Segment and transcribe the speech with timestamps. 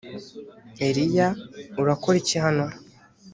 [0.87, 1.27] eliya
[1.81, 2.65] urakora iki hano.